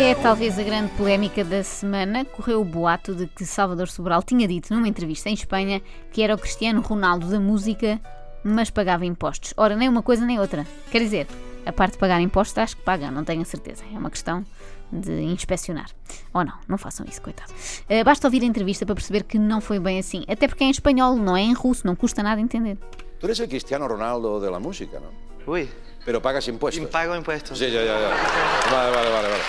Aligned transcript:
É 0.00 0.14
talvez 0.14 0.56
a 0.60 0.62
grande 0.62 0.92
polémica 0.92 1.42
da 1.42 1.64
semana. 1.64 2.24
Correu 2.24 2.60
o 2.60 2.64
boato 2.64 3.16
de 3.16 3.26
que 3.26 3.44
Salvador 3.44 3.88
Sobral 3.88 4.22
tinha 4.22 4.46
dito 4.46 4.72
numa 4.72 4.86
entrevista 4.86 5.28
em 5.28 5.32
Espanha 5.34 5.82
que 6.12 6.22
era 6.22 6.36
o 6.36 6.38
Cristiano 6.38 6.80
Ronaldo 6.80 7.28
da 7.28 7.40
música, 7.40 8.00
mas 8.44 8.70
pagava 8.70 9.04
impostos. 9.04 9.52
Ora, 9.56 9.74
nem 9.74 9.88
uma 9.88 10.00
coisa 10.00 10.24
nem 10.24 10.38
outra. 10.38 10.64
Quer 10.92 11.00
dizer, 11.00 11.26
a 11.66 11.72
parte 11.72 11.94
de 11.94 11.98
pagar 11.98 12.20
impostos 12.20 12.56
acho 12.58 12.76
que 12.76 12.82
paga, 12.84 13.10
não 13.10 13.24
tenho 13.24 13.42
a 13.42 13.44
certeza. 13.44 13.82
É 13.92 13.98
uma 13.98 14.08
questão 14.08 14.46
de 14.92 15.20
inspecionar. 15.22 15.90
Ou 16.32 16.44
não, 16.44 16.54
não 16.68 16.78
façam 16.78 17.04
isso, 17.04 17.20
coitado. 17.20 17.52
Uh, 17.90 18.04
basta 18.04 18.28
ouvir 18.28 18.42
a 18.44 18.46
entrevista 18.46 18.86
para 18.86 18.94
perceber 18.94 19.24
que 19.24 19.36
não 19.36 19.60
foi 19.60 19.80
bem 19.80 19.98
assim. 19.98 20.24
Até 20.28 20.46
porque 20.46 20.62
é 20.62 20.68
em 20.68 20.70
espanhol, 20.70 21.16
não 21.16 21.36
é 21.36 21.40
em 21.40 21.54
russo, 21.54 21.84
não 21.84 21.96
custa 21.96 22.22
nada 22.22 22.40
entender. 22.40 22.78
Tú 23.18 23.26
eres 23.26 23.40
el 23.40 23.48
Cristiano 23.48 23.88
Ronaldo 23.88 24.38
de 24.38 24.48
la 24.48 24.60
música, 24.60 25.00
¿no? 25.00 25.10
Uy, 25.52 25.68
Pero 26.04 26.22
pagas 26.22 26.46
impuestos. 26.48 26.86
pago 26.88 27.16
impuestos. 27.16 27.58
Sí, 27.58 27.70
ya, 27.70 27.82
ya, 27.82 28.00
ya. 28.00 28.08
Vale, 28.70 28.90
vale, 28.96 29.10
vale, 29.10 29.28
vale. 29.28 29.42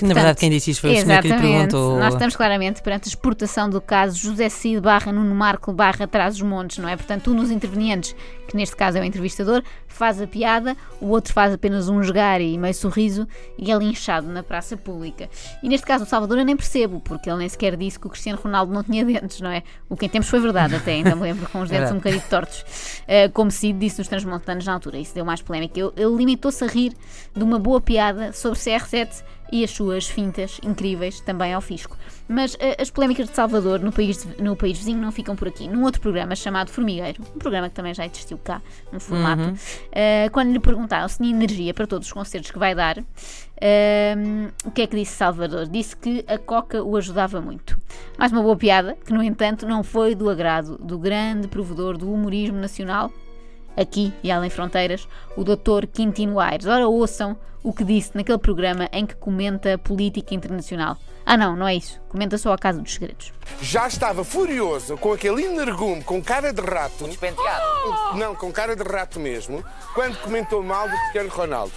Que 0.00 0.06
na 0.06 0.14
verdade 0.14 0.38
quem 0.38 0.48
disse 0.48 0.70
isso 0.70 0.80
foi 0.80 0.94
o 0.94 1.00
senhor 1.02 1.20
que 1.20 1.28
lhe 1.28 1.38
perguntou. 1.38 1.98
Nós 1.98 2.14
estamos 2.14 2.34
claramente 2.34 2.80
perante 2.80 3.04
a 3.04 3.08
exportação 3.08 3.68
do 3.68 3.82
caso 3.82 4.18
José 4.18 4.48
Cid 4.48 4.80
barra 4.80 5.12
Nuno 5.12 5.34
Marco 5.34 5.74
barra 5.74 6.06
Traz 6.06 6.36
os 6.36 6.42
Montes, 6.42 6.78
não 6.78 6.88
é? 6.88 6.96
Portanto, 6.96 7.30
um 7.30 7.36
dos 7.36 7.50
intervenientes, 7.50 8.16
que 8.48 8.56
neste 8.56 8.74
caso 8.74 8.96
é 8.96 9.02
o 9.02 9.04
entrevistador, 9.04 9.62
faz 9.86 10.22
a 10.22 10.26
piada, 10.26 10.74
o 11.02 11.08
outro 11.08 11.34
faz 11.34 11.52
apenas 11.52 11.90
um 11.90 12.02
jogar 12.02 12.40
e 12.40 12.56
meio 12.56 12.72
sorriso 12.72 13.28
e 13.58 13.70
é 13.70 13.76
linchado 13.76 14.26
na 14.28 14.42
praça 14.42 14.74
pública. 14.74 15.28
E 15.62 15.68
neste 15.68 15.86
caso 15.86 16.04
o 16.04 16.06
Salvador 16.06 16.38
eu 16.38 16.46
nem 16.46 16.56
percebo, 16.56 16.98
porque 17.00 17.28
ele 17.28 17.40
nem 17.40 17.48
sequer 17.50 17.76
disse 17.76 18.00
que 18.00 18.06
o 18.06 18.10
Cristiano 18.10 18.38
Ronaldo 18.42 18.72
não 18.72 18.82
tinha 18.82 19.04
dentes, 19.04 19.42
não 19.42 19.50
é? 19.50 19.62
O 19.86 19.98
que 19.98 20.06
em 20.06 20.08
tempos 20.08 20.30
foi 20.30 20.40
verdade 20.40 20.74
até, 20.74 20.92
ainda 20.92 21.14
me 21.14 21.20
lembro, 21.20 21.46
com 21.50 21.60
os 21.60 21.68
dentes 21.68 21.90
Verdade. 21.90 21.92
um 21.92 21.96
bocadinho 21.98 22.22
tortos. 22.30 22.60
Uh, 23.02 23.30
como 23.34 23.50
Cid 23.50 23.78
disse 23.78 23.98
nos 23.98 24.08
Transmontanos 24.08 24.64
na 24.64 24.72
altura, 24.72 24.96
isso 24.96 25.14
deu 25.14 25.26
mais 25.26 25.42
polémica. 25.42 25.78
Ele 25.78 26.16
limitou-se 26.16 26.64
a 26.64 26.66
rir 26.66 26.94
de 27.36 27.44
uma 27.44 27.58
boa 27.58 27.82
piada 27.82 28.32
sobre 28.32 28.58
CR7 28.58 29.22
e 29.52 29.64
as 29.64 29.70
suas 29.70 30.06
fintas 30.06 30.60
incríveis 30.62 31.20
também 31.20 31.52
ao 31.52 31.60
fisco. 31.60 31.96
Mas 32.28 32.56
eh, 32.60 32.76
as 32.80 32.90
polémicas 32.90 33.28
de 33.28 33.34
Salvador 33.34 33.80
no 33.80 33.90
país, 33.90 34.26
no 34.38 34.54
país 34.54 34.78
vizinho 34.78 35.00
não 35.00 35.10
ficam 35.10 35.34
por 35.34 35.48
aqui. 35.48 35.68
Num 35.68 35.82
outro 35.82 36.00
programa 36.00 36.36
chamado 36.36 36.70
Formigueiro, 36.70 37.22
um 37.34 37.38
programa 37.38 37.68
que 37.68 37.74
também 37.74 37.92
já 37.92 38.06
existiu 38.06 38.38
cá, 38.38 38.62
no 38.92 39.00
formato, 39.00 39.42
eh, 39.90 40.28
quando 40.30 40.52
lhe 40.52 40.60
perguntaram 40.60 41.08
se 41.08 41.18
tinha 41.18 41.30
energia 41.30 41.74
para 41.74 41.86
todos 41.86 42.06
os 42.06 42.12
concertos 42.12 42.50
que 42.50 42.58
vai 42.58 42.74
dar, 42.74 42.98
eh, 43.60 44.14
o 44.64 44.70
que 44.70 44.82
é 44.82 44.86
que 44.86 44.96
disse 44.96 45.16
Salvador? 45.16 45.66
Disse 45.66 45.96
que 45.96 46.24
a 46.28 46.38
Coca 46.38 46.82
o 46.82 46.96
ajudava 46.96 47.40
muito. 47.40 47.78
Mais 48.16 48.30
uma 48.30 48.42
boa 48.42 48.56
piada, 48.56 48.96
que 49.04 49.12
no 49.12 49.22
entanto 49.22 49.66
não 49.66 49.82
foi 49.82 50.14
do 50.14 50.30
agrado 50.30 50.78
do 50.78 50.98
grande 50.98 51.48
provedor 51.48 51.98
do 51.98 52.12
humorismo 52.12 52.58
nacional, 52.58 53.10
aqui 53.76 54.12
e 54.22 54.30
além 54.30 54.50
fronteiras, 54.50 55.06
o 55.36 55.44
Dr. 55.44 55.86
Quintino 55.92 56.38
Aires. 56.40 56.66
Ora, 56.66 56.88
ouçam 56.88 57.36
o 57.62 57.72
que 57.72 57.84
disse 57.84 58.12
naquele 58.14 58.38
programa 58.38 58.88
em 58.92 59.04
que 59.06 59.14
comenta 59.14 59.76
política 59.78 60.34
internacional. 60.34 60.96
Ah, 61.26 61.36
não, 61.36 61.54
não 61.54 61.68
é 61.68 61.76
isso. 61.76 62.00
Comenta 62.08 62.36
só 62.38 62.52
a 62.52 62.58
Casa 62.58 62.80
dos 62.80 62.92
Segredos. 62.94 63.32
já 63.60 63.86
estava 63.86 64.24
furioso 64.24 64.96
com 64.96 65.12
aquele 65.12 65.44
energume 65.44 66.02
com 66.02 66.20
cara 66.22 66.52
de 66.52 66.62
rato. 66.62 67.04
Despenteado. 67.04 68.16
Não, 68.16 68.34
com 68.34 68.50
cara 68.50 68.74
de 68.74 68.82
rato 68.82 69.20
mesmo, 69.20 69.62
quando 69.94 70.16
comentou 70.22 70.62
mal 70.62 70.88
do 70.88 70.96
Cristiano 70.96 71.28
Ronaldo. 71.28 71.72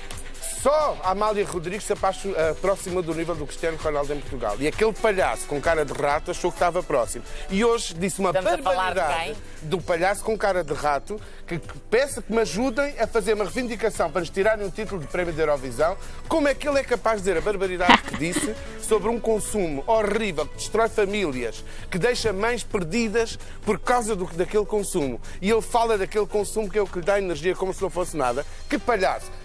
Só 0.63 0.97
a 1.03 1.11
Amália 1.11 1.45
Rodrigues 1.45 1.83
se 1.83 1.91
aproxima 1.91 3.01
do 3.01 3.13
nível 3.13 3.35
do 3.35 3.45
Cristiano 3.45 3.77
Ronaldo 3.77 4.13
em 4.13 4.19
Portugal. 4.21 4.55
E 4.61 4.65
aquele 4.65 4.93
palhaço 4.93 5.45
com 5.45 5.59
cara 5.59 5.83
de 5.83 5.91
rato 5.91 6.31
achou 6.31 6.49
que 6.49 6.55
estava 6.55 6.81
próximo. 6.81 7.25
E 7.49 7.65
hoje 7.65 7.93
disse 7.93 8.21
uma 8.21 8.29
Estamos 8.29 8.61
barbaridade 8.61 9.35
do 9.63 9.81
palhaço 9.81 10.23
com 10.23 10.37
cara 10.37 10.63
de 10.63 10.73
rato 10.73 11.19
que, 11.45 11.59
que 11.59 11.79
peça 11.91 12.21
que 12.21 12.31
me 12.31 12.39
ajudem 12.39 12.97
a 12.97 13.05
fazer 13.05 13.33
uma 13.33 13.43
reivindicação 13.43 14.09
para 14.09 14.21
nos 14.21 14.29
tirarem 14.29 14.65
um 14.65 14.69
título 14.69 15.01
de 15.01 15.07
prémio 15.07 15.33
da 15.33 15.43
Eurovisão. 15.43 15.97
Como 16.29 16.47
é 16.47 16.55
que 16.55 16.65
ele 16.65 16.79
é 16.79 16.83
capaz 16.85 17.17
de 17.17 17.23
dizer 17.23 17.39
a 17.39 17.41
barbaridade 17.41 18.01
que 18.01 18.15
disse 18.15 18.55
sobre 18.81 19.09
um 19.09 19.19
consumo 19.19 19.83
horrível 19.85 20.45
que 20.45 20.55
destrói 20.55 20.87
famílias, 20.87 21.61
que 21.91 21.99
deixa 21.99 22.31
mães 22.31 22.63
perdidas 22.63 23.37
por 23.65 23.77
causa 23.77 24.15
do, 24.15 24.23
daquele 24.27 24.65
consumo. 24.65 25.19
E 25.41 25.51
ele 25.51 25.61
fala 25.61 25.97
daquele 25.97 26.25
consumo 26.25 26.69
que 26.69 26.77
é 26.77 26.81
o 26.81 26.87
que 26.87 26.99
lhe 26.99 27.05
dá 27.05 27.19
energia 27.19 27.53
como 27.53 27.73
se 27.73 27.81
não 27.81 27.89
fosse 27.89 28.15
nada. 28.15 28.45
Que 28.69 28.79
palhaço! 28.79 29.42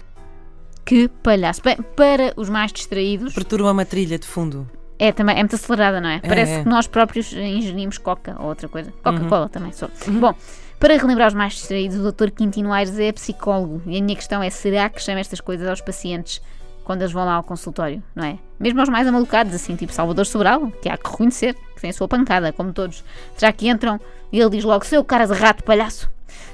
Que 0.89 1.07
palhaço. 1.07 1.61
Bem, 1.63 1.77
para 1.95 2.33
os 2.35 2.49
mais 2.49 2.73
distraídos, 2.73 3.35
Perturba 3.35 3.71
uma 3.71 3.85
trilha 3.85 4.17
de 4.17 4.25
fundo. 4.25 4.67
é 4.97 5.11
também 5.11 5.35
é 5.35 5.39
muito 5.39 5.53
acelerada, 5.53 6.01
não 6.01 6.09
é? 6.09 6.19
Parece 6.19 6.51
é. 6.51 6.63
que 6.63 6.67
nós 6.67 6.87
próprios 6.87 7.31
ingerimos 7.31 7.99
coca 7.99 8.35
ou 8.39 8.47
outra 8.47 8.67
coisa. 8.67 8.91
Coca-Cola 9.03 9.47
também 9.49 9.71
sou. 9.71 9.87
Bom, 10.07 10.33
para 10.79 10.97
relembrar 10.97 11.27
os 11.27 11.35
mais 11.35 11.53
distraídos, 11.53 11.95
o 11.99 12.11
Dr. 12.11 12.31
Quintino 12.31 12.73
Aires 12.73 12.97
é 12.97 13.11
psicólogo 13.11 13.83
e 13.85 13.99
a 13.99 14.01
minha 14.01 14.15
questão 14.15 14.41
é: 14.41 14.49
será 14.49 14.89
que 14.89 14.99
chama 14.99 15.19
estas 15.19 15.39
coisas 15.39 15.67
aos 15.67 15.79
pacientes 15.79 16.41
quando 16.83 17.03
eles 17.03 17.13
vão 17.13 17.23
lá 17.23 17.35
ao 17.35 17.43
consultório, 17.43 18.01
não 18.15 18.23
é? 18.25 18.39
Mesmo 18.59 18.79
aos 18.79 18.89
mais 18.89 19.07
amalucados, 19.07 19.53
assim, 19.53 19.75
tipo 19.75 19.93
Salvador 19.93 20.25
Sobral, 20.25 20.71
que 20.81 20.89
há 20.89 20.97
que 20.97 21.07
reconhecer, 21.07 21.53
que 21.75 21.81
tem 21.81 21.91
a 21.91 21.93
sua 21.93 22.07
pancada, 22.07 22.51
como 22.51 22.73
todos. 22.73 23.03
Será 23.37 23.53
que 23.53 23.69
entram 23.69 24.01
e 24.31 24.39
ele 24.39 24.49
diz 24.49 24.63
logo: 24.63 24.83
seu 24.83 25.03
cara 25.03 25.27
de 25.27 25.33
rato, 25.33 25.63
palhaço? 25.63 26.09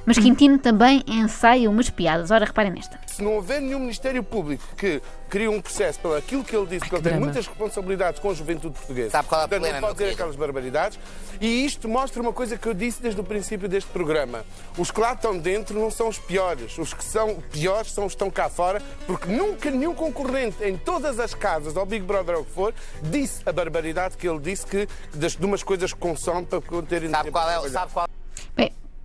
Mas 0.06 0.18
Quintino 0.18 0.58
também 0.60 1.04
ensaia 1.08 1.70
umas 1.70 1.90
piadas. 1.90 2.32
Ora, 2.32 2.46
reparem 2.46 2.72
nesta. 2.72 3.00
Se 3.08 3.24
não 3.24 3.36
houver 3.36 3.62
nenhum 3.62 3.80
Ministério 3.80 4.24
Público 4.24 4.64
que 4.76 5.02
crie 5.30 5.48
um 5.48 5.62
processo 5.62 6.00
pelo 6.00 6.16
aquilo 6.16 6.44
que 6.44 6.56
ele 6.56 6.66
disse, 6.66 6.82
porque 6.82 6.96
ele 6.96 7.10
tem 7.10 7.20
muitas 7.20 7.48
responsabilidades 7.48 8.20
com 8.20 8.30
a 8.30 8.34
juventude 8.34 8.76
portuguesa. 8.76 9.12
Sabe 9.12 9.28
qual 9.28 9.42
é 9.42 9.48
Portanto, 9.48 9.62
problema, 9.62 9.82
não 9.82 9.88
pode 9.88 10.00
dizer 10.00 10.14
aquelas 10.14 10.36
barbaridades. 10.36 11.00
E 11.42 11.66
isto 11.66 11.90
mostra 11.90 12.22
uma 12.22 12.32
coisa 12.32 12.58
que 12.58 12.68
eu 12.68 12.74
disse 12.74 13.02
desde 13.02 13.20
o 13.20 13.24
princípio 13.24 13.68
deste 13.68 13.90
programa. 13.90 14.46
Os 14.78 14.92
que 14.92 15.00
lá 15.00 15.14
estão 15.14 15.38
dentro 15.38 15.80
não 15.80 15.92
são 15.92 16.08
os 16.08 16.18
piores. 16.18 16.78
Os 16.78 16.94
que 16.94 17.04
são 17.04 17.36
piores 17.52 17.92
são 17.92 18.06
os 18.06 18.14
que 18.14 18.16
estão 18.16 18.30
cá 18.30 18.50
fora, 18.50 18.82
porque 19.06 19.28
nunca 19.28 19.70
nenhum 19.70 19.94
concorrente 19.94 20.64
em 20.64 20.78
todas 20.78 21.20
as 21.20 21.34
casas, 21.34 21.76
ao 21.76 21.86
Big 21.86 22.06
Brother 22.06 22.36
ou 22.36 22.42
o 22.42 22.46
que 22.46 22.52
for, 22.52 22.74
disse 23.04 23.42
a 23.46 23.52
barbaridade 23.52 24.18
que 24.18 24.28
ele 24.28 24.40
disse 24.40 24.66
que 24.66 24.88
das, 25.14 25.36
de 25.36 25.46
umas 25.46 25.64
coisas 25.64 25.94
que 25.94 26.00
consome 26.00 26.46
para 26.46 26.62
terem 26.84 27.10
Sabe 27.10 27.24
tempo 27.26 27.34
qual 27.34 27.50
é, 27.50 27.70
sabe 27.70 27.92
qual 27.92 28.08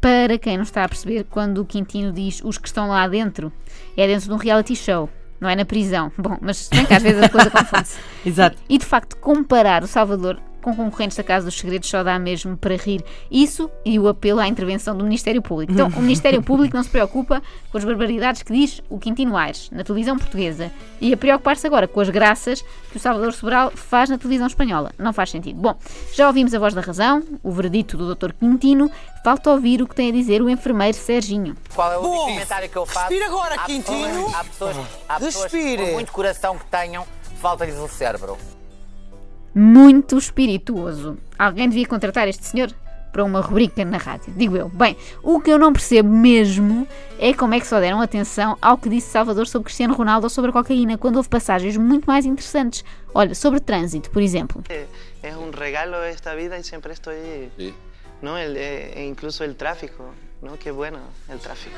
para 0.00 0.38
quem 0.38 0.56
não 0.56 0.64
está 0.64 0.84
a 0.84 0.88
perceber, 0.88 1.24
quando 1.28 1.58
o 1.58 1.64
Quintino 1.64 2.12
diz 2.12 2.40
os 2.42 2.56
que 2.56 2.68
estão 2.68 2.88
lá 2.88 3.06
dentro, 3.06 3.52
é 3.96 4.06
dentro 4.06 4.28
de 4.28 4.34
um 4.34 4.36
reality 4.36 4.74
show, 4.74 5.10
não 5.40 5.48
é 5.48 5.54
na 5.54 5.64
prisão. 5.64 6.10
Bom, 6.16 6.38
mas 6.40 6.68
bem 6.68 6.86
que 6.86 6.94
às 6.94 7.02
vezes 7.02 7.22
a 7.22 7.28
coisa 7.28 7.50
confunde-se. 7.52 7.98
Exato. 8.24 8.56
E 8.68 8.78
de 8.78 8.86
facto, 8.86 9.16
comparar 9.16 9.82
o 9.82 9.86
Salvador 9.86 10.40
com 10.60 10.74
concorrentes 10.74 11.16
da 11.16 11.22
Casa 11.24 11.46
dos 11.46 11.58
Segredos 11.58 11.88
só 11.88 12.02
dá 12.02 12.18
mesmo 12.18 12.56
para 12.56 12.76
rir. 12.76 13.04
Isso 13.30 13.70
e 13.84 13.98
o 13.98 14.08
apelo 14.08 14.40
à 14.40 14.46
intervenção 14.48 14.96
do 14.96 15.04
Ministério 15.04 15.40
Público. 15.42 15.72
Então, 15.72 15.88
o 15.88 16.00
Ministério 16.02 16.42
Público 16.42 16.76
não 16.76 16.82
se 16.82 16.90
preocupa 16.90 17.42
com 17.70 17.78
as 17.78 17.84
barbaridades 17.84 18.42
que 18.42 18.52
diz 18.52 18.82
o 18.88 18.98
Quintino 18.98 19.36
Aires 19.36 19.68
na 19.72 19.82
televisão 19.84 20.16
portuguesa 20.18 20.70
e 21.00 21.12
a 21.12 21.16
preocupar-se 21.16 21.66
agora 21.66 21.88
com 21.88 22.00
as 22.00 22.08
graças 22.10 22.62
que 22.90 22.96
o 22.96 23.00
Salvador 23.00 23.32
Sobral 23.32 23.70
faz 23.74 24.10
na 24.10 24.18
televisão 24.18 24.46
espanhola. 24.46 24.92
Não 24.98 25.12
faz 25.12 25.30
sentido. 25.30 25.60
Bom, 25.60 25.74
já 26.12 26.26
ouvimos 26.26 26.52
a 26.54 26.58
voz 26.58 26.74
da 26.74 26.80
razão, 26.80 27.22
o 27.42 27.50
veredito 27.50 27.96
do 27.96 28.14
Dr. 28.14 28.32
Quintino, 28.32 28.90
falta 29.24 29.50
ouvir 29.50 29.80
o 29.82 29.86
que 29.86 29.94
tem 29.94 30.08
a 30.10 30.12
dizer 30.12 30.42
o 30.42 30.48
enfermeiro 30.50 30.96
Serginho. 30.96 31.56
Qual 31.74 31.92
é 31.92 31.98
o 31.98 32.02
Bom, 32.02 32.16
comentário 32.26 32.68
que 32.68 32.76
eu 32.76 32.86
faço? 32.86 33.08
respira 33.08 33.26
agora, 33.26 33.54
Há 33.54 33.64
Quintino. 33.64 33.98
pessoas- 34.24 34.34
Há 34.34 34.44
pessoas, 34.44 34.76
há 35.08 35.20
pessoas 35.20 35.50
por 35.52 35.92
muito 35.92 36.12
coração 36.12 36.58
que 36.58 36.64
tenham, 36.66 37.06
falta-lhes 37.40 37.76
o 37.76 37.88
cérebro. 37.88 38.36
Muito 39.54 40.16
espirituoso. 40.18 41.18
Alguém 41.38 41.68
devia 41.68 41.86
contratar 41.86 42.28
este 42.28 42.44
senhor 42.44 42.70
para 43.12 43.24
uma 43.24 43.40
rubrica 43.40 43.84
na 43.84 43.98
rádio, 43.98 44.32
digo 44.36 44.56
eu. 44.56 44.68
Bem, 44.68 44.96
o 45.20 45.40
que 45.40 45.50
eu 45.50 45.58
não 45.58 45.72
percebo 45.72 46.08
mesmo 46.08 46.86
é 47.18 47.34
como 47.34 47.54
é 47.54 47.60
que 47.60 47.66
só 47.66 47.80
deram 47.80 48.00
atenção 48.00 48.56
ao 48.62 48.78
que 48.78 48.88
disse 48.88 49.10
Salvador 49.10 49.48
sobre 49.48 49.64
Cristiano 49.66 49.94
Ronaldo 49.94 50.26
ou 50.26 50.30
sobre 50.30 50.50
a 50.50 50.52
cocaína, 50.52 50.96
quando 50.96 51.16
houve 51.16 51.28
passagens 51.28 51.76
muito 51.76 52.04
mais 52.06 52.24
interessantes. 52.24 52.84
Olha, 53.12 53.34
sobre 53.34 53.58
trânsito, 53.58 54.10
por 54.10 54.22
exemplo. 54.22 54.62
es 54.68 55.36
un 55.36 55.52
regalo 55.52 56.02
esta 56.04 56.34
vida 56.34 56.56
y 56.56 56.62
siempre 56.62 56.92
estoy, 56.92 57.50
Sí. 57.58 57.74
¿no? 58.22 58.38
El, 58.38 58.56
e 58.56 59.04
incluso 59.06 59.42
el 59.42 59.56
tráfico, 59.56 60.04
¿no? 60.40 60.56
Qué 60.56 60.70
bueno 60.70 60.98
el 61.28 61.38
tráfico. 61.40 61.74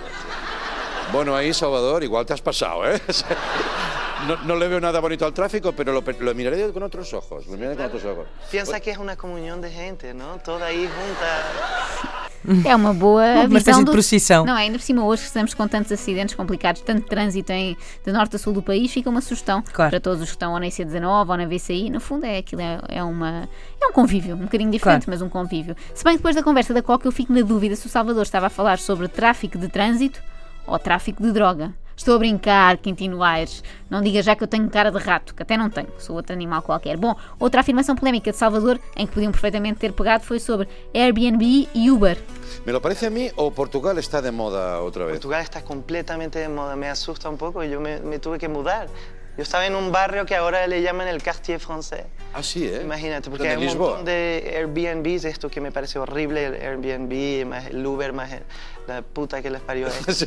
Bueno, 1.12 1.34
ahí, 1.34 1.54
Salvador, 1.54 2.04
igual 2.04 2.26
te 2.26 2.34
has 2.34 2.42
pasado, 2.42 2.84
¿eh? 2.86 3.00
No, 4.26 4.36
no 4.44 4.56
le 4.56 4.68
veo 4.68 4.80
nada 4.80 5.00
bonito 5.00 5.26
al 5.26 5.32
tráfico, 5.32 5.72
pero 5.72 5.92
lo, 5.92 6.02
lo 6.20 6.34
miraré 6.34 6.72
con 6.72 6.82
otros 6.82 7.12
ojos. 7.12 7.46
Lo 7.46 7.56
miraré 7.56 7.76
con 7.76 7.86
otros 7.86 8.04
ojos. 8.04 8.26
Piensa 8.50 8.78
que 8.80 8.90
es 8.92 8.98
una 8.98 9.16
comunión 9.16 9.60
de 9.60 9.70
gente, 9.70 10.14
¿no? 10.14 10.38
Toda 10.44 10.66
ahí 10.66 10.86
junta. 10.88 12.22
É 12.68 12.74
uma 12.74 12.92
boa 12.92 13.22
Uma 13.22 13.46
visão 13.46 13.56
espécie 13.58 13.78
de 13.78 13.84
do... 13.84 13.92
procissão. 13.92 14.44
Não, 14.44 14.54
ainda 14.56 14.76
por 14.76 14.82
cima 14.84 15.04
hoje 15.04 15.22
que 15.22 15.28
estamos 15.28 15.54
com 15.54 15.68
tantos 15.68 15.92
acidentes 15.92 16.34
complicados, 16.34 16.82
tanto 16.82 17.06
trânsito 17.06 17.52
em, 17.52 17.76
de 18.04 18.10
norte 18.12 18.34
a 18.34 18.38
sul 18.40 18.52
do 18.52 18.60
país, 18.60 18.90
fica 18.92 19.08
uma 19.08 19.20
sugestão 19.20 19.62
Claro. 19.72 19.90
para 19.90 20.00
todos 20.00 20.20
os 20.20 20.26
que 20.30 20.34
estão 20.34 20.52
ou 20.52 20.58
na 20.58 20.66
IC19 20.66 21.28
ou 21.28 21.36
na 21.36 21.46
VCI. 21.46 21.88
No 21.88 22.00
fundo 22.00 22.26
é 22.26 22.38
aquilo, 22.38 22.60
é, 22.60 22.80
é 22.88 23.04
uma 23.04 23.48
é 23.80 23.86
um 23.86 23.92
convívio, 23.92 24.34
um 24.34 24.38
bocadinho 24.38 24.72
diferente, 24.72 25.04
Claro. 25.04 25.20
mas 25.20 25.22
um 25.22 25.28
convívio. 25.28 25.76
Se 25.94 26.02
bem 26.02 26.14
que 26.14 26.18
depois 26.18 26.34
da 26.34 26.42
conversa 26.42 26.74
da 26.74 26.82
Coca 26.82 27.06
eu 27.06 27.12
fico 27.12 27.32
na 27.32 27.42
dúvida 27.42 27.76
se 27.76 27.86
o 27.86 27.88
Salvador 27.88 28.24
estava 28.24 28.48
a 28.48 28.50
falar 28.50 28.80
sobre 28.80 29.06
tráfico 29.06 29.56
de 29.56 29.68
trânsito 29.68 30.20
ou 30.66 30.76
tráfico 30.80 31.22
de 31.22 31.30
droga. 31.30 31.72
Estou 31.96 32.16
a 32.16 32.18
brincar, 32.18 32.78
Quintino 32.78 33.22
Aires. 33.22 33.62
Não 33.90 34.00
diga 34.00 34.22
já 34.22 34.34
que 34.34 34.42
eu 34.42 34.48
tenho 34.48 34.68
cara 34.70 34.90
de 34.90 34.98
rato, 34.98 35.34
que 35.34 35.42
até 35.42 35.56
não 35.56 35.68
tenho, 35.68 35.88
sou 35.98 36.16
outro 36.16 36.32
animal 36.32 36.62
qualquer. 36.62 36.96
Bom, 36.96 37.14
outra 37.38 37.60
afirmação 37.60 37.94
polémica 37.94 38.30
de 38.30 38.36
Salvador, 38.36 38.80
em 38.96 39.06
que 39.06 39.12
podiam 39.12 39.32
perfeitamente 39.32 39.78
ter 39.78 39.92
pegado, 39.92 40.24
foi 40.24 40.40
sobre 40.40 40.68
Airbnb 40.94 41.68
e 41.74 41.90
Uber. 41.90 42.18
¿Me 42.64 42.72
lo 42.72 42.80
parece 42.80 43.06
a 43.06 43.10
mí 43.10 43.30
o 43.36 43.50
Portugal 43.50 43.98
está 43.98 44.20
de 44.20 44.30
moda 44.30 44.80
otra 44.80 45.04
vez? 45.04 45.14
Portugal 45.14 45.42
está 45.42 45.62
completamente 45.62 46.38
de 46.38 46.48
moda, 46.48 46.76
me 46.76 46.88
asusta 46.88 47.28
un 47.28 47.36
poco 47.36 47.62
y 47.62 47.70
yo 47.70 47.80
me, 47.80 48.00
me 48.00 48.18
tuve 48.18 48.38
que 48.38 48.48
mudar 48.48 48.88
Yo 49.36 49.42
estaba 49.42 49.66
en 49.66 49.74
un 49.74 49.90
barrio 49.90 50.26
que 50.26 50.36
ahora 50.36 50.66
le 50.66 50.82
llaman 50.82 51.08
el 51.08 51.22
Quartier 51.22 51.58
Français. 51.58 52.04
Ah, 52.34 52.42
sí, 52.42 52.66
¿eh? 52.66 52.80
Imagínate, 52.82 53.30
porque 53.30 53.44
¿Dónde, 53.48 53.50
hay 53.50 53.56
un 53.56 53.64
Lisboa? 53.64 53.88
montón 53.96 54.04
de 54.04 54.54
Airbnbs, 54.58 55.24
esto 55.24 55.48
que 55.48 55.58
me 55.60 55.72
parece 55.72 55.98
horrible, 55.98 56.46
el 56.46 56.54
Airbnb, 56.54 57.46
más 57.46 57.66
el 57.66 57.84
Uber, 57.86 58.12
más 58.12 58.30
el- 58.32 58.42
la 58.86 59.00
puta 59.00 59.40
que 59.40 59.48
les 59.50 59.60
parió 59.62 59.86
esto. 60.06 60.26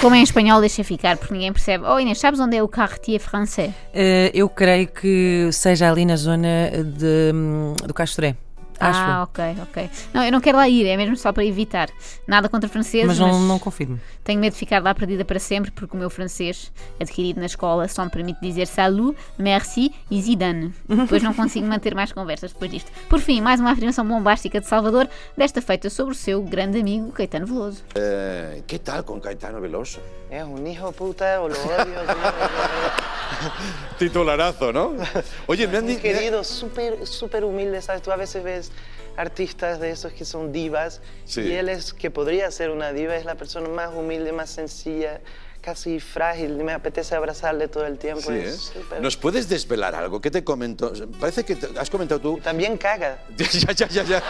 Como 0.00 0.14
em 0.16 0.22
espanhol, 0.22 0.60
deixa 0.60 0.82
ficar, 0.84 1.16
porque 1.18 1.34
ninguém 1.34 1.52
percebe. 1.52 1.84
Oh 1.86 1.98
Inês, 1.98 2.18
sabes 2.18 2.40
onde 2.40 2.56
é 2.56 2.62
o 2.62 2.68
Cartier 2.68 3.20
francês? 3.20 3.72
Eh, 3.92 4.30
eu 4.32 4.48
creio 4.48 4.88
que 4.88 5.50
seja 5.52 5.90
ali 5.90 6.04
na 6.06 6.16
zona 6.16 6.70
de, 6.70 7.32
hum, 7.34 7.74
do 7.86 7.92
Castoré. 7.92 8.36
Acho 8.80 8.98
ah, 8.98 9.16
eu. 9.18 9.22
ok, 9.24 9.62
ok. 9.62 9.90
Não, 10.12 10.24
eu 10.24 10.32
não 10.32 10.40
quero 10.40 10.56
lá 10.56 10.68
ir, 10.68 10.86
é 10.86 10.96
mesmo 10.96 11.16
só 11.16 11.32
para 11.32 11.44
evitar. 11.44 11.90
Nada 12.26 12.48
contra 12.48 12.68
franceses, 12.68 13.06
Mas 13.06 13.18
não, 13.18 13.38
não 13.40 13.58
confirmo. 13.58 14.00
tenho 14.24 14.40
medo 14.40 14.54
de 14.54 14.58
ficar 14.58 14.82
lá 14.82 14.94
perdida 14.94 15.24
para 15.24 15.38
sempre, 15.38 15.70
porque 15.70 15.94
o 15.94 16.00
meu 16.00 16.08
francês, 16.08 16.72
adquirido 16.98 17.38
na 17.38 17.46
escola, 17.46 17.86
só 17.88 18.04
me 18.04 18.10
permite 18.10 18.40
dizer 18.40 18.66
salut, 18.66 19.16
merci 19.38 19.92
e 20.10 20.20
zidane. 20.22 20.72
Depois 20.88 21.22
não 21.22 21.34
consigo 21.34 21.66
manter 21.66 21.94
mais 21.94 22.10
conversas 22.12 22.52
depois 22.52 22.70
disto. 22.70 22.90
Por 23.08 23.20
fim, 23.20 23.40
mais 23.40 23.60
uma 23.60 23.72
afirmação 23.72 24.06
bombástica 24.06 24.60
de 24.60 24.66
Salvador, 24.66 25.08
desta 25.36 25.60
feita 25.60 25.90
sobre 25.90 26.12
o 26.12 26.16
seu 26.16 26.42
grande 26.42 26.80
amigo 26.80 27.12
Caetano 27.12 27.46
Veloso. 27.46 27.82
Eh, 27.94 28.62
¿Qué 28.66 28.78
tal 28.78 29.04
con 29.04 29.20
Caetano 29.20 29.60
Veloso? 29.60 30.00
es 30.30 30.44
un 30.44 30.64
hijo 30.66 30.86
de 30.86 30.92
puta 30.92 31.40
o 31.42 31.48
lo 31.48 31.54
odio. 31.54 32.00
Titularazo, 33.98 34.72
¿no? 34.72 34.94
Oye, 35.46 35.66
me 35.68 35.78
han 35.78 35.86
dicho... 35.86 36.02
querido, 36.02 36.44
súper, 36.44 37.06
súper 37.06 37.44
humilde, 37.44 37.80
¿sabes? 37.82 38.02
Tú 38.02 38.12
a 38.12 38.16
veces 38.16 38.42
ves 38.42 38.72
artistas 39.16 39.80
de 39.80 39.90
esos 39.90 40.12
que 40.12 40.24
son 40.24 40.52
divas 40.52 41.00
Sí. 41.24 41.42
y 41.42 41.52
él 41.52 41.68
es, 41.68 41.92
que 41.92 42.10
podría 42.10 42.50
ser 42.50 42.70
una 42.70 42.92
diva, 42.92 43.16
es 43.16 43.24
la 43.24 43.34
persona 43.34 43.68
más 43.68 43.90
humilde, 43.94 44.32
más 44.32 44.50
sencilla, 44.50 45.20
casi 45.60 46.00
frágil, 46.00 46.56
me 46.64 46.72
apetece 46.72 47.14
abrazarle 47.14 47.68
todo 47.68 47.84
el 47.86 47.98
tiempo. 47.98 48.22
Sí, 48.22 48.32
¿eh? 48.32 48.44
es 48.48 48.72
súper- 48.74 49.00
¿Nos 49.02 49.16
puedes 49.16 49.48
desvelar 49.48 49.94
algo? 49.94 50.20
¿Qué 50.20 50.30
te 50.30 50.42
comentó? 50.42 50.92
Parece 51.20 51.44
que 51.44 51.56
te- 51.56 51.78
has 51.78 51.90
comentado 51.90 52.20
tú... 52.20 52.38
También 52.42 52.78
caga. 52.78 53.18
ya, 53.36 53.72
ya, 53.72 53.88
ya, 53.88 54.02
ya. 54.04 54.22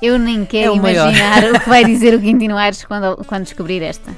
Eu 0.00 0.16
nem 0.18 0.44
quero 0.46 0.74
É 0.74 0.76
imaginar 0.76 1.44
o 1.52 1.58
que 1.60 1.68
vai 1.68 1.84
dizer 1.84 2.14
o 2.14 2.20
Quintino 2.20 2.56
Aires 2.56 2.84
quando, 2.84 3.16
quando 3.26 3.44
descobrir 3.46 3.82
esta. 3.82 4.12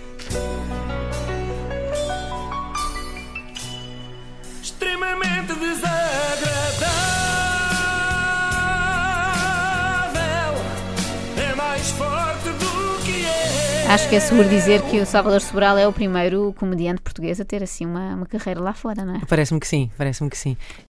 Acho 13.90 14.08
que 14.08 14.14
é 14.14 14.20
seguro 14.20 14.48
dizer 14.48 14.82
que 14.82 15.00
o 15.00 15.04
Salvador 15.04 15.40
Sobral 15.40 15.76
é 15.76 15.84
o 15.84 15.92
primeiro 15.92 16.54
comediante 16.56 17.02
português 17.02 17.40
a 17.40 17.44
ter 17.44 17.60
assim 17.60 17.84
uma, 17.84 18.14
uma 18.14 18.24
carreira 18.24 18.60
lá 18.60 18.72
fora, 18.72 19.04
não 19.04 19.16
é? 19.16 19.20
Parece-me 19.28 19.58
que 19.58 19.66
sim, 19.66 19.90
parece-me 19.98 20.30
que 20.30 20.38
sim. 20.38 20.56